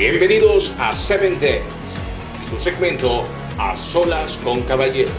[0.00, 1.60] Bienvenidos a Seven Days
[2.42, 3.26] y su segmento
[3.58, 5.10] A Solas con Caballero.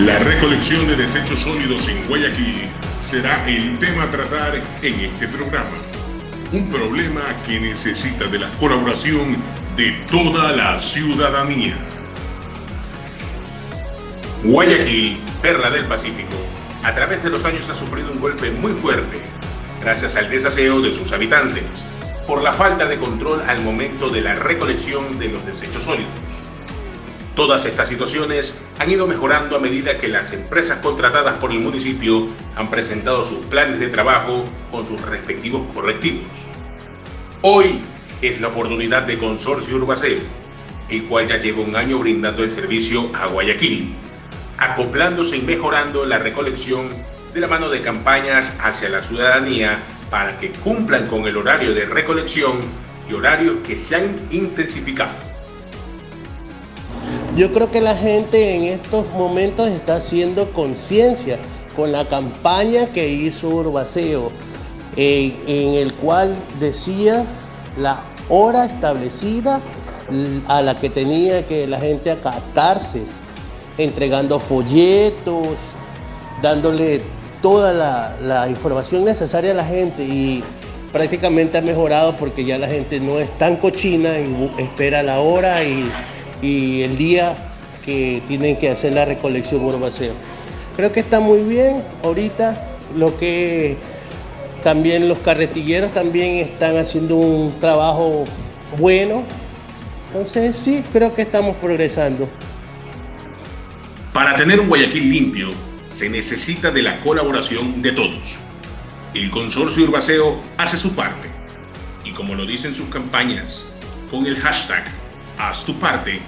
[0.00, 2.62] La recolección de desechos sólidos en Guayaquil
[3.00, 5.78] será el tema a tratar en este programa.
[6.50, 9.36] Un problema que necesita de la colaboración
[9.76, 11.76] de toda la ciudadanía.
[14.42, 16.34] Guayaquil, perla del Pacífico,
[16.86, 19.18] a través de los años ha sufrido un golpe muy fuerte,
[19.80, 21.84] gracias al desaseo de sus habitantes,
[22.28, 26.06] por la falta de control al momento de la recolección de los desechos sólidos.
[27.34, 32.28] Todas estas situaciones han ido mejorando a medida que las empresas contratadas por el municipio
[32.54, 36.46] han presentado sus planes de trabajo con sus respectivos correctivos.
[37.42, 37.80] Hoy
[38.22, 40.20] es la oportunidad de Consorcio Urbaceo,
[40.88, 43.92] el cual ya lleva un año brindando el servicio a Guayaquil,
[44.58, 46.88] acoplándose y mejorando la recolección
[47.34, 49.78] de la mano de campañas hacia la ciudadanía
[50.10, 52.60] para que cumplan con el horario de recolección
[53.08, 55.12] y horarios que se han intensificado.
[57.36, 61.38] Yo creo que la gente en estos momentos está haciendo conciencia
[61.76, 64.32] con la campaña que hizo Urbaceo,
[64.96, 67.26] en el cual decía
[67.78, 68.00] la
[68.30, 69.60] hora establecida
[70.48, 73.02] a la que tenía que la gente acatarse,
[73.78, 75.56] entregando folletos,
[76.42, 77.02] dándole
[77.42, 77.72] toda
[78.20, 80.42] la, información necesaria a la gente y
[80.92, 85.62] prácticamente ha mejorado porque ya la gente no es tan cochina y espera la hora
[85.62, 85.88] y
[86.42, 87.34] y el día
[87.84, 90.12] que tienen que hacer la recolección urbaceo.
[90.76, 93.76] Creo que está muy bien ahorita lo que
[94.62, 98.24] también los carretilleros también están haciendo un trabajo
[98.78, 99.22] bueno.
[100.08, 102.28] Entonces sí, creo que estamos progresando.
[104.16, 105.50] Para tener un Guayaquil limpio
[105.90, 108.38] se necesita de la colaboración de todos.
[109.12, 111.28] El consorcio Urbaceo hace su parte
[112.02, 113.66] y como lo dicen sus campañas,
[114.10, 114.86] con el hashtag
[115.36, 116.20] haz tu parte,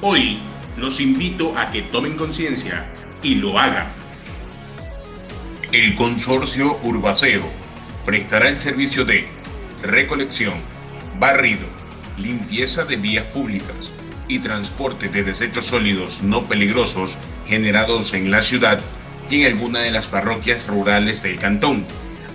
[0.00, 0.38] hoy
[0.76, 2.86] los invito a que tomen conciencia
[3.20, 3.88] y lo hagan.
[5.72, 7.42] El consorcio Urbaceo
[8.06, 9.26] prestará el servicio de
[9.82, 10.54] recolección,
[11.18, 11.66] barrido,
[12.16, 13.90] limpieza de vías públicas
[14.28, 18.80] y transporte de desechos sólidos no peligrosos generados en la ciudad
[19.30, 21.84] y en alguna de las parroquias rurales del cantón,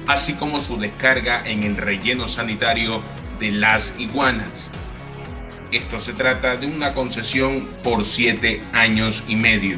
[0.08, 3.02] así como su descarga en el relleno sanitario
[3.40, 4.70] de las iguanas
[5.72, 9.78] esto se trata de una concesión por siete años y medio.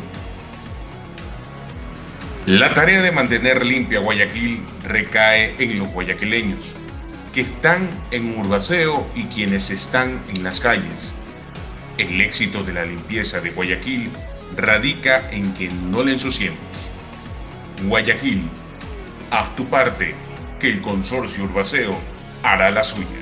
[2.45, 6.63] La tarea de mantener limpia Guayaquil recae en los guayaquileños,
[7.33, 11.11] que están en Urbaceo y quienes están en las calles.
[12.01, 14.09] El éxito de la limpieza de Guayaquil
[14.57, 16.57] radica en que no le ensuciemos.
[17.83, 18.41] Guayaquil,
[19.29, 20.15] haz tu parte,
[20.59, 21.95] que el consorcio Urbaceo
[22.41, 23.20] hará la suya.